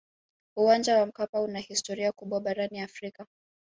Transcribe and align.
uwanja 0.55 0.97
wa 0.99 1.05
mkapa 1.05 1.41
una 1.41 1.59
historia 1.59 2.11
kubwa 2.11 2.41
barani 2.41 2.79
afrika 2.79 3.25